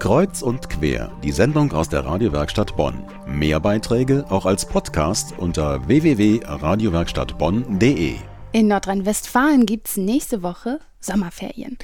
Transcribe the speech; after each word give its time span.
Kreuz 0.00 0.40
und 0.40 0.70
quer, 0.70 1.12
die 1.22 1.30
Sendung 1.30 1.72
aus 1.72 1.90
der 1.90 2.06
Radiowerkstatt 2.06 2.74
Bonn. 2.74 3.04
Mehr 3.26 3.60
Beiträge 3.60 4.24
auch 4.30 4.46
als 4.46 4.64
Podcast 4.64 5.34
unter 5.36 5.86
www.radiowerkstattbonn.de. 5.86 8.14
In 8.52 8.68
Nordrhein-Westfalen 8.68 9.66
gibt's 9.66 9.98
nächste 9.98 10.42
Woche 10.42 10.80
Sommerferien. 11.00 11.76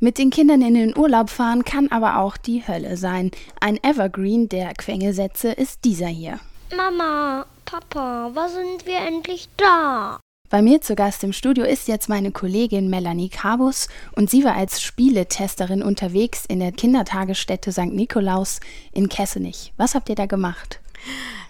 Mit 0.00 0.18
den 0.18 0.30
Kindern 0.30 0.62
in 0.62 0.74
den 0.74 0.98
Urlaub 0.98 1.30
fahren 1.30 1.64
kann 1.64 1.86
aber 1.92 2.18
auch 2.18 2.36
die 2.36 2.66
Hölle 2.66 2.96
sein. 2.96 3.30
Ein 3.60 3.78
Evergreen 3.84 4.48
der 4.48 4.74
Quengelsätze 4.74 5.52
ist 5.52 5.84
dieser 5.84 6.08
hier. 6.08 6.40
Mama, 6.76 7.46
Papa, 7.66 8.32
wann 8.34 8.50
sind 8.50 8.84
wir 8.84 8.98
endlich 8.98 9.48
da? 9.56 10.18
Bei 10.50 10.62
mir 10.62 10.80
zu 10.80 10.96
Gast 10.96 11.22
im 11.22 11.32
Studio 11.32 11.64
ist 11.64 11.86
jetzt 11.86 12.08
meine 12.08 12.32
Kollegin 12.32 12.90
Melanie 12.90 13.28
Kabus 13.28 13.86
und 14.16 14.28
sie 14.28 14.42
war 14.42 14.56
als 14.56 14.82
Spieletesterin 14.82 15.80
unterwegs 15.80 16.44
in 16.44 16.58
der 16.58 16.72
Kindertagesstätte 16.72 17.70
St. 17.70 17.92
Nikolaus 17.92 18.58
in 18.90 19.08
Kessenich. 19.08 19.72
Was 19.76 19.94
habt 19.94 20.08
ihr 20.08 20.16
da 20.16 20.26
gemacht? 20.26 20.80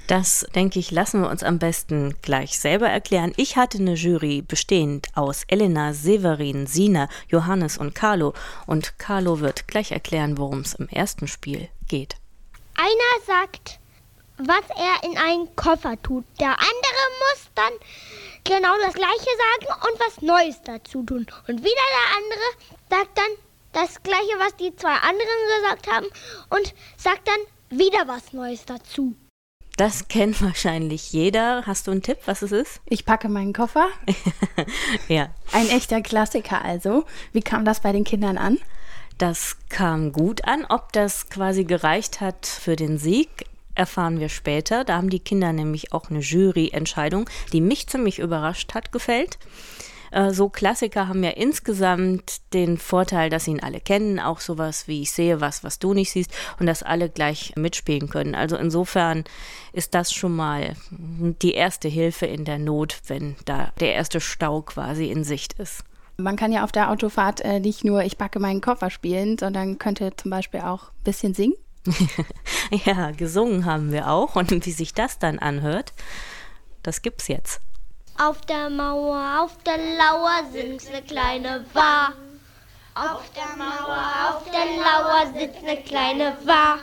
Das, 0.06 0.46
denke 0.54 0.78
ich, 0.78 0.90
lassen 0.90 1.22
wir 1.22 1.30
uns 1.30 1.42
am 1.42 1.58
besten 1.58 2.14
gleich 2.20 2.58
selber 2.58 2.90
erklären. 2.90 3.32
Ich 3.38 3.56
hatte 3.56 3.78
eine 3.78 3.94
Jury 3.94 4.42
bestehend 4.42 5.06
aus 5.14 5.44
Elena, 5.48 5.94
Severin, 5.94 6.66
Sina, 6.66 7.08
Johannes 7.30 7.78
und 7.78 7.94
Carlo. 7.94 8.34
Und 8.66 8.98
Carlo 8.98 9.40
wird 9.40 9.66
gleich 9.66 9.92
erklären, 9.92 10.36
worum 10.36 10.60
es 10.60 10.74
im 10.74 10.88
ersten 10.90 11.26
Spiel 11.26 11.70
geht. 11.88 12.16
Einer 12.74 13.24
sagt, 13.26 13.80
was 14.36 14.64
er 14.76 15.08
in 15.08 15.16
einen 15.16 15.54
Koffer 15.56 16.00
tut. 16.02 16.24
Der 16.38 16.50
andere 16.50 17.02
muss 17.20 17.50
dann 17.54 17.72
genau 18.44 18.74
das 18.84 18.94
Gleiche 18.94 19.30
sagen 19.60 19.90
und 19.90 20.00
was 20.00 20.22
Neues 20.22 20.60
dazu 20.62 21.02
tun. 21.02 21.26
Und 21.48 21.58
wieder 21.58 21.86
der 21.92 22.16
andere 22.16 22.74
sagt 22.90 23.18
dann 23.18 23.36
das 23.72 24.02
Gleiche, 24.02 24.38
was 24.38 24.56
die 24.56 24.74
zwei 24.74 24.94
anderen 24.94 25.62
gesagt 25.62 25.86
haben 25.90 26.06
und 26.50 26.74
sagt 26.96 27.28
dann 27.28 27.78
wieder 27.78 28.06
was 28.08 28.32
Neues 28.32 28.64
dazu. 28.64 29.14
Das 29.76 30.08
kennt 30.08 30.42
wahrscheinlich 30.42 31.12
jeder. 31.12 31.64
Hast 31.66 31.86
du 31.86 31.92
einen 31.92 32.02
Tipp, 32.02 32.18
was 32.26 32.42
es 32.42 32.52
ist? 32.52 32.80
Ich 32.84 33.06
packe 33.06 33.28
meinen 33.28 33.54
Koffer. 33.54 33.88
ja. 35.08 35.30
Ein 35.52 35.68
echter 35.70 36.02
Klassiker 36.02 36.62
also. 36.62 37.06
Wie 37.32 37.40
kam 37.40 37.64
das 37.64 37.80
bei 37.80 37.92
den 37.92 38.04
Kindern 38.04 38.36
an? 38.36 38.58
Das 39.16 39.56
kam 39.68 40.12
gut 40.12 40.44
an. 40.46 40.66
Ob 40.68 40.92
das 40.92 41.30
quasi 41.30 41.64
gereicht 41.64 42.20
hat 42.20 42.46
für 42.46 42.76
den 42.76 42.98
Sieg, 42.98 43.46
erfahren 43.74 44.20
wir 44.20 44.28
später. 44.28 44.84
Da 44.84 44.96
haben 44.96 45.10
die 45.10 45.20
Kinder 45.20 45.52
nämlich 45.52 45.92
auch 45.92 46.10
eine 46.10 46.20
Juryentscheidung, 46.20 47.28
die 47.52 47.60
mich 47.60 47.86
ziemlich 47.86 48.18
überrascht 48.18 48.74
hat, 48.74 48.92
gefällt. 48.92 49.38
Äh, 50.10 50.32
so 50.32 50.48
Klassiker 50.48 51.08
haben 51.08 51.22
ja 51.22 51.30
insgesamt 51.30 52.40
den 52.52 52.78
Vorteil, 52.78 53.30
dass 53.30 53.44
sie 53.44 53.52
ihn 53.52 53.62
alle 53.62 53.80
kennen, 53.80 54.18
auch 54.18 54.40
sowas 54.40 54.88
wie 54.88 55.02
ich 55.02 55.12
sehe 55.12 55.40
was, 55.40 55.64
was 55.64 55.78
du 55.78 55.94
nicht 55.94 56.10
siehst 56.10 56.32
und 56.58 56.66
dass 56.66 56.82
alle 56.82 57.08
gleich 57.08 57.52
mitspielen 57.56 58.08
können. 58.08 58.34
Also 58.34 58.56
insofern 58.56 59.24
ist 59.72 59.94
das 59.94 60.12
schon 60.12 60.34
mal 60.34 60.74
die 60.90 61.52
erste 61.52 61.88
Hilfe 61.88 62.26
in 62.26 62.44
der 62.44 62.58
Not, 62.58 62.98
wenn 63.06 63.36
da 63.44 63.72
der 63.80 63.94
erste 63.94 64.20
Stau 64.20 64.62
quasi 64.62 65.10
in 65.10 65.24
Sicht 65.24 65.54
ist. 65.54 65.84
Man 66.16 66.36
kann 66.36 66.52
ja 66.52 66.64
auf 66.64 66.72
der 66.72 66.90
Autofahrt 66.90 67.40
äh, 67.40 67.60
nicht 67.60 67.84
nur 67.84 68.02
Ich 68.02 68.18
backe 68.18 68.40
meinen 68.40 68.60
Koffer 68.60 68.90
spielen, 68.90 69.38
sondern 69.38 69.78
könnte 69.78 70.12
zum 70.16 70.30
Beispiel 70.30 70.60
auch 70.60 70.90
ein 70.90 71.04
bisschen 71.04 71.34
singen. 71.34 71.54
Ja, 72.84 73.10
gesungen 73.12 73.64
haben 73.64 73.92
wir 73.92 74.08
auch. 74.08 74.36
Und 74.36 74.50
wie 74.50 74.72
sich 74.72 74.94
das 74.94 75.18
dann 75.18 75.38
anhört, 75.38 75.92
das 76.82 77.02
gibt's 77.02 77.28
jetzt. 77.28 77.60
Auf 78.18 78.40
der 78.42 78.68
Mauer, 78.68 79.42
auf 79.42 79.56
der 79.64 79.78
Lauer 79.78 80.42
sitzt 80.52 80.88
eine 80.88 81.02
kleine 81.02 81.64
War. 81.72 82.12
Auf 82.94 83.22
der 83.34 83.56
Mauer, 83.56 84.04
auf 84.28 84.44
der 84.50 84.66
Lauer 84.76 85.32
sitzt 85.38 85.64
eine 85.64 85.82
kleine 85.82 86.36
War. 86.44 86.78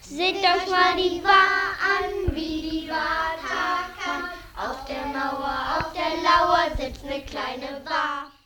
Seht 0.00 0.36
euch 0.36 0.70
mal 0.70 0.96
die 0.96 1.22
War 1.24 1.74
an, 1.98 2.34
wie 2.34 2.70
die 2.70 2.88
War 2.88 3.34
kann. 3.98 4.30
Auf 4.56 4.84
der 4.86 5.06
Mauer, 5.06 5.78
auf 5.78 5.92
der 5.92 6.22
Lauer 6.22 6.76
sitzt 6.76 7.04
eine 7.04 7.22
kleine 7.22 7.80
War 7.84 7.97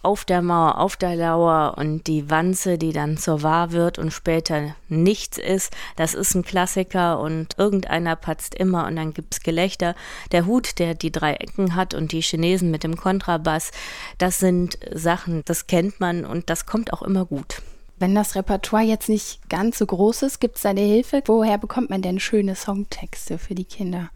auf 0.03 0.25
der 0.25 0.43
Mauer, 0.43 0.79
auf 0.79 0.97
der 0.97 1.17
Lauer 1.17 1.75
und 1.79 2.07
die 2.07 2.29
Wanze, 2.29 2.79
die 2.79 2.93
dann 2.93 3.17
zur 3.17 3.43
Wahr 3.43 3.73
wird 3.73 3.99
und 3.99 4.13
später 4.13 4.75
nichts 4.89 5.39
ist, 5.39 5.73
das 5.97 6.15
ist 6.15 6.35
ein 6.35 6.43
Klassiker 6.43 7.21
und 7.21 7.57
irgendeiner 7.59 8.17
patzt 8.17 8.55
immer 8.55 8.87
und 8.87 8.97
dann 8.97 9.15
gibt's 9.15 9.41
Gelächter. 9.41 9.95
Der 10.33 10.47
Hut, 10.47 10.79
der 10.79 10.95
die 10.95 11.13
drei 11.13 11.35
Ecken 11.35 11.77
hat 11.77 11.95
und 11.95 12.13
die 12.13 12.23
Chinesen 12.23 12.71
mit 12.71 12.85
dem 12.85 12.97
Kontrabass, 12.97 13.71
das 14.19 14.39
sind 14.39 14.79
Sachen, 14.93 15.43
das 15.45 15.67
kennt 15.67 16.01
man 16.01 16.25
und 16.25 16.51
das 16.51 16.67
kommt 16.67 16.93
auch 16.93 17.03
immer 17.03 17.25
gut. 17.25 17.63
Wenn 17.99 18.17
das 18.17 18.35
Repertoire 18.35 18.83
jetzt 18.83 19.09
nicht 19.09 19.49
ganz 19.49 19.79
so 19.79 19.87
groß 19.87 20.23
ist, 20.23 20.41
gibt 20.41 20.57
es 20.57 20.67
eine 20.67 20.81
Hilfe? 20.81 21.23
Woher 21.27 21.57
bekommt 21.59 21.89
man 21.89 22.03
denn 22.03 22.19
schöne 22.19 22.57
Songtexte 22.57 23.39
für 23.39 23.55
die 23.55 23.65
Kinder? 23.65 24.11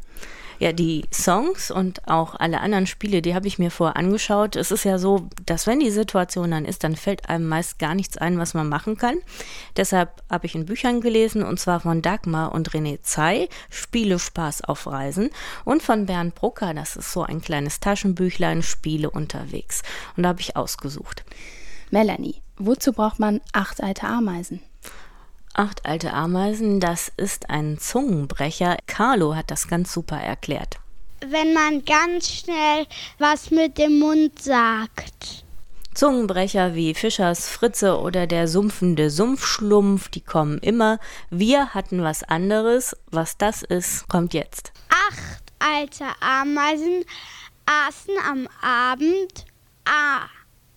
Ja, 0.59 0.73
die 0.73 1.05
Songs 1.13 1.71
und 1.71 2.09
auch 2.09 2.35
alle 2.35 2.61
anderen 2.61 2.87
Spiele, 2.87 3.21
die 3.21 3.35
habe 3.35 3.47
ich 3.47 3.59
mir 3.59 3.71
vorher 3.71 3.97
angeschaut. 3.97 4.57
Es 4.57 4.71
ist 4.71 4.85
ja 4.85 4.99
so, 4.99 5.29
dass 5.45 5.67
wenn 5.67 5.81
die 5.81 5.91
Situation 5.91 6.51
dann 6.51 6.65
ist, 6.65 6.83
dann 6.83 6.97
fällt 6.97 7.29
einem 7.29 7.47
meist 7.47 7.79
gar 7.79 7.95
nichts 7.95 8.17
ein, 8.17 8.39
was 8.39 8.55
man 8.55 8.69
machen 8.69 8.97
kann. 8.97 9.17
Deshalb 9.77 10.23
habe 10.31 10.47
ich 10.47 10.55
in 10.55 10.65
Büchern 10.65 11.03
gelesen, 11.03 11.43
und 11.43 11.61
zwar 11.61 11.81
von 11.81 12.01
Dagmar 12.01 12.53
und 12.53 12.71
René 12.71 13.03
Zey, 13.03 13.51
Spiele 13.69 14.19
Spaß 14.19 14.65
auf 14.65 14.87
Reisen, 14.87 15.29
und 15.65 15.83
von 15.83 16.07
Bernd 16.07 16.35
Brucker, 16.35 16.73
das 16.73 16.97
ist 16.97 17.13
so 17.13 17.23
ein 17.23 17.43
kleines 17.43 17.81
Taschenbüchlein, 17.81 18.63
Spiele 18.63 19.11
unterwegs. 19.11 19.83
Und 20.17 20.23
da 20.23 20.31
habe 20.31 20.41
ich 20.41 20.57
ausgesucht. 20.57 21.25
Melanie, 21.91 22.43
wozu 22.57 22.93
braucht 22.93 23.19
man 23.19 23.43
acht 23.53 23.83
alte 23.83 24.07
Ameisen? 24.07 24.61
Acht 25.59 25.87
alte 25.87 26.13
Ameisen, 26.13 26.81
das 26.81 27.11
ist 27.17 27.49
ein 27.49 27.79
Zungenbrecher. 27.79 28.77
Carlo 28.87 29.35
hat 29.35 29.51
das 29.51 29.69
ganz 29.69 29.91
super 29.91 30.19
erklärt. 30.19 30.79
Wenn 31.27 31.55
man 31.55 31.83
ganz 31.87 32.31
schnell 32.31 32.87
was 33.19 33.51
mit 33.51 33.79
dem 33.79 33.99
Mund 33.99 34.43
sagt. 34.43 35.47
Zungenbrecher 35.95 36.75
wie 36.75 36.93
Fischers 36.93 37.49
Fritze 37.49 37.99
oder 37.99 38.27
der 38.27 38.49
sumpfende 38.49 39.09
Sumpfschlumpf, 39.09 40.11
die 40.11 40.21
kommen 40.21 40.59
immer. 40.59 40.99
Wir 41.31 41.73
hatten 41.73 42.03
was 42.03 42.23
anderes. 42.23 42.95
Was 43.07 43.39
das 43.39 43.63
ist, 43.63 44.07
kommt 44.09 44.35
jetzt. 44.35 44.75
Acht 44.91 45.43
alte 45.59 46.05
Ameisen 46.21 47.03
aßen 47.65 48.15
am 48.31 48.47
Abend 48.61 49.47
ah, 49.87 50.27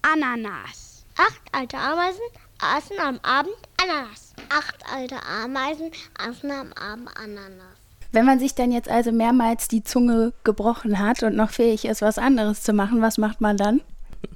Ananas. 0.04 1.06
Acht 1.18 1.42
alte 1.52 1.78
Ameisen 1.78 2.24
aßen 2.62 2.98
am 2.98 3.20
Abend 3.24 3.58
Ananas. 3.82 4.29
Acht 4.50 4.84
alte 4.94 5.24
Ameisen 5.24 5.92
aßen 6.18 6.52
am 6.52 6.74
Abend 6.74 7.10
Ananas. 7.16 7.78
Wenn 8.12 8.26
man 8.26 8.40
sich 8.40 8.56
dann 8.56 8.72
jetzt 8.72 8.90
also 8.90 9.12
mehrmals 9.12 9.68
die 9.68 9.84
Zunge 9.84 10.34
gebrochen 10.44 10.98
hat 10.98 11.22
und 11.22 11.36
noch 11.36 11.52
fähig 11.52 11.86
ist, 11.86 12.02
was 12.02 12.18
anderes 12.18 12.64
zu 12.64 12.74
machen, 12.74 13.02
was 13.02 13.18
macht 13.18 13.40
man 13.42 13.58
dann? 13.58 13.82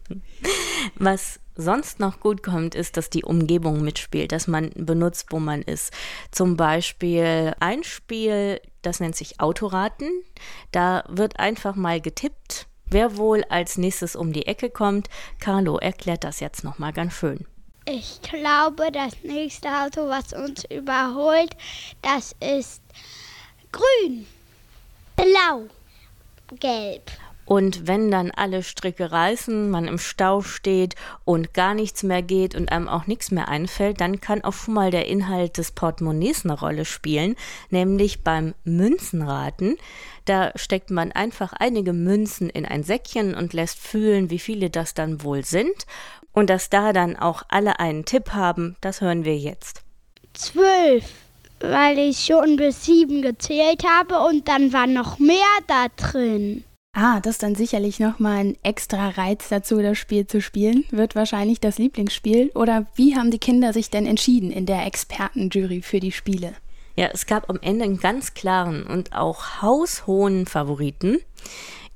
Was 0.96 1.40
sonst 1.56 2.00
noch 2.00 2.20
gut 2.20 2.44
kommt, 2.44 2.76
ist, 2.76 2.98
dass 2.98 3.10
die 3.10 3.24
Umgebung 3.24 3.82
mitspielt, 3.82 4.32
dass 4.32 4.48
man 4.48 4.70
benutzt, 4.76 5.28
wo 5.32 5.40
man 5.40 5.62
ist. 5.62 5.94
Zum 6.32 6.58
Beispiel 6.58 7.54
ein 7.60 7.84
Spiel, 7.84 8.60
das 8.82 9.00
nennt 9.00 9.16
sich 9.16 9.40
Autoraten. 9.40 10.10
Da 10.72 11.04
wird 11.08 11.40
einfach 11.40 11.76
mal 11.76 12.02
getippt, 12.02 12.68
wer 12.86 13.18
wohl 13.18 13.44
als 13.50 13.78
nächstes 13.78 14.16
um 14.16 14.34
die 14.34 14.46
Ecke 14.46 14.70
kommt. 14.70 15.10
Carlo 15.40 15.78
erklärt 15.78 16.24
das 16.24 16.40
jetzt 16.40 16.64
nochmal 16.64 16.94
ganz 16.94 17.14
schön. 17.14 17.46
Ich 17.86 18.22
glaube, 18.22 18.92
das 18.94 19.12
nächste 19.24 19.68
Auto, 19.68 20.08
was 20.08 20.32
uns 20.32 20.64
überholt, 20.70 21.52
das 22.02 22.34
ist 22.40 22.82
grün, 23.74 24.26
blau, 25.18 25.68
gelb. 26.60 27.12
Und 27.46 27.88
wenn 27.88 28.10
dann 28.10 28.32
alle 28.32 28.64
Stricke 28.64 29.12
reißen, 29.12 29.70
man 29.70 29.88
im 29.88 29.98
Stau 29.98 30.42
steht 30.42 30.96
und 31.26 31.54
gar 31.54 31.74
nichts 31.74 32.04
mehr 32.04 32.22
geht 32.22 32.56
und 32.56 32.72
einem 32.72 32.88
auch 32.88 33.06
nichts 33.06 33.32
mehr 33.32 33.50
einfällt, 33.50 34.00
dann 34.00 34.22
kann 34.22 34.44
auch 34.44 34.54
schon 34.54 34.76
mal 34.76 34.92
der 34.92 35.08
Inhalt 35.08 35.58
des 35.58 35.72
Portemonnaies 35.72 36.46
eine 36.46 36.58
Rolle 36.58 36.86
spielen, 36.86 37.36
nämlich 37.70 38.24
beim 38.24 38.54
Münzenraten. 38.64 39.78
Da 40.26 40.52
steckt 40.56 40.90
man 40.90 41.12
einfach 41.12 41.52
einige 41.52 41.92
Münzen 41.92 42.50
in 42.50 42.66
ein 42.66 42.84
Säckchen 42.84 43.36
und 43.36 43.52
lässt 43.52 43.78
fühlen, 43.78 44.30
wie 44.30 44.40
viele 44.40 44.70
das 44.70 44.94
dann 44.94 45.24
wohl 45.24 45.44
sind. 45.44 45.86
Und 46.32 46.50
dass 46.50 46.70
da 46.70 46.94
dann 46.94 47.16
auch 47.18 47.44
alle 47.50 47.80
einen 47.80 48.06
Tipp 48.06 48.32
haben, 48.32 48.76
das 48.80 49.02
hören 49.02 49.26
wir 49.26 49.38
jetzt. 49.38 49.82
Zwölf, 50.34 51.04
weil 51.60 52.00
ich 52.00 52.26
schon 52.26 52.56
bis 52.56 52.86
sieben 52.86 53.22
gezählt 53.22 53.84
habe 53.86 54.20
und 54.28 54.48
dann 54.48 54.72
war 54.72 54.88
noch 54.88 55.20
mehr 55.20 55.38
da 55.68 55.88
drin. 55.96 56.64
Ah, 56.96 57.20
das 57.22 57.36
ist 57.36 57.44
dann 57.44 57.56
sicherlich 57.56 58.00
nochmal 58.00 58.38
ein 58.38 58.58
extra 58.62 59.10
Reiz 59.10 59.50
dazu, 59.50 59.82
das 59.82 59.98
Spiel 59.98 60.28
zu 60.28 60.42
spielen. 60.42 60.86
Wird 60.92 61.16
wahrscheinlich 61.16 61.60
das 61.60 61.80
Lieblingsspiel. 61.80 62.52
Oder 62.54 62.86
wie 62.94 63.16
haben 63.16 63.32
die 63.32 63.40
Kinder 63.40 63.74
sich 63.74 63.90
denn 63.90 64.06
entschieden 64.06 64.52
in 64.52 64.68
der 64.68 64.86
Expertenjury 64.86 65.82
für 65.82 66.00
die 66.00 66.12
Spiele? 66.12 66.54
Ja, 66.96 67.08
es 67.12 67.26
gab 67.26 67.50
am 67.50 67.58
Ende 67.62 67.86
einen 67.86 68.00
ganz 68.00 68.36
klaren 68.36 68.84
und 68.84 69.16
auch 69.16 69.64
haushohen 69.64 70.46
Favoriten. 70.46 71.18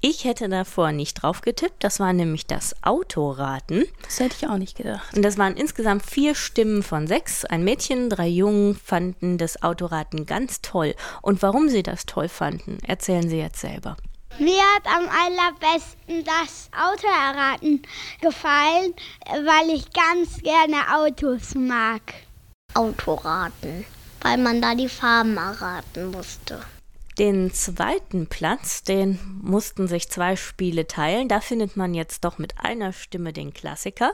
Ich 0.01 0.25
hätte 0.25 0.49
davor 0.49 0.91
nicht 0.91 1.21
drauf 1.21 1.41
getippt. 1.41 1.83
Das 1.83 1.99
war 1.99 2.11
nämlich 2.11 2.47
das 2.47 2.75
Autoraten. 2.81 3.83
Das 4.03 4.19
hätte 4.19 4.35
ich 4.39 4.49
auch 4.49 4.57
nicht 4.57 4.77
gedacht. 4.77 5.15
Und 5.15 5.21
das 5.21 5.37
waren 5.37 5.55
insgesamt 5.55 6.07
vier 6.07 6.33
Stimmen 6.33 6.81
von 6.81 7.05
sechs. 7.05 7.45
Ein 7.45 7.63
Mädchen, 7.63 8.09
drei 8.09 8.27
Jungen 8.27 8.73
fanden 8.73 9.37
das 9.37 9.61
Autoraten 9.61 10.25
ganz 10.25 10.61
toll. 10.61 10.95
Und 11.21 11.43
warum 11.43 11.69
sie 11.69 11.83
das 11.83 12.07
toll 12.07 12.29
fanden, 12.29 12.79
erzählen 12.83 13.29
sie 13.29 13.37
jetzt 13.37 13.61
selber. 13.61 13.95
Mir 14.39 14.61
hat 14.75 14.85
am 14.85 15.09
allerbesten 15.09 16.23
das 16.23 16.69
Autoerraten 16.71 17.81
gefallen, 18.21 18.93
weil 19.25 19.75
ich 19.75 19.91
ganz 19.91 20.41
gerne 20.43 20.77
Autos 20.95 21.55
mag. 21.55 22.01
Autoraten, 22.75 23.83
weil 24.21 24.37
man 24.37 24.61
da 24.61 24.75
die 24.75 24.89
Farben 24.89 25.37
erraten 25.37 26.11
musste. 26.11 26.61
Den 27.19 27.51
zweiten 27.51 28.27
Platz, 28.27 28.83
den 28.83 29.17
mussten 29.41 29.87
sich 29.87 30.07
zwei 30.07 30.35
Spiele 30.35 30.85
teilen. 30.85 31.27
Da 31.27 31.39
findet 31.39 31.75
man 31.75 31.95
jetzt 31.95 32.23
doch 32.23 32.37
mit 32.37 32.59
einer 32.59 32.93
Stimme 32.93 33.33
den 33.33 33.53
Klassiker, 33.53 34.11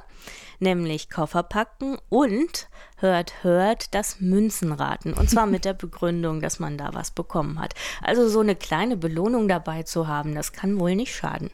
nämlich 0.59 1.09
Koffer 1.09 1.44
packen 1.44 1.97
und 2.07 2.69
hört, 2.95 3.44
hört 3.44 3.94
das 3.94 4.21
Münzenraten. 4.21 5.13
Und 5.13 5.29
zwar 5.29 5.47
mit 5.47 5.65
der 5.65 5.73
Begründung, 5.83 6.39
dass 6.39 6.59
man 6.59 6.77
da 6.77 6.94
was 6.94 7.11
bekommen 7.11 7.59
hat. 7.59 7.73
Also 8.01 8.29
so 8.29 8.39
eine 8.39 8.55
kleine 8.55 8.95
Belohnung 8.95 9.50
dabei 9.50 9.83
zu 9.83 10.07
haben, 10.07 10.33
das 10.33 10.53
kann 10.53 10.79
wohl 10.79 10.95
nicht 10.95 11.13
schaden. 11.13 11.51